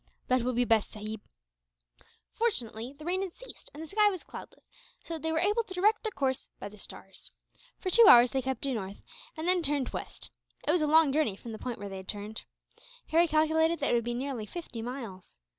"That 0.29 0.41
will 0.41 0.53
be 0.53 0.65
best, 0.65 0.93
sahib." 0.93 1.21
Fortunately 2.33 2.91
the 2.93 3.05
rain 3.05 3.21
had 3.21 3.35
ceased, 3.35 3.69
and 3.71 3.83
the 3.83 3.87
sky 3.87 4.09
was 4.09 4.23
cloudless, 4.23 4.67
so 4.99 5.13
that 5.13 5.21
they 5.21 5.31
were 5.31 5.37
able 5.37 5.63
to 5.63 5.75
direct 5.75 6.01
their 6.01 6.09
course 6.11 6.49
by 6.59 6.69
the 6.69 6.77
stars. 6.79 7.29
For 7.77 7.91
two 7.91 8.07
hours 8.07 8.31
they 8.31 8.41
kept 8.41 8.61
due 8.61 8.73
north, 8.73 9.03
and 9.37 9.47
then 9.47 9.61
turned 9.61 9.89
west. 9.89 10.31
It 10.67 10.71
was 10.71 10.81
a 10.81 10.87
long 10.87 11.13
journey 11.13 11.35
from 11.35 11.51
the 11.51 11.59
point 11.59 11.77
where 11.77 11.87
they 11.87 12.01
turned. 12.01 12.45
Harry 13.09 13.27
calculated 13.27 13.77
that 13.77 13.91
it 13.91 13.93
would 13.93 14.03
be 14.03 14.15
nearly 14.15 14.47
fifty 14.47 14.81
miles. 14.81 15.37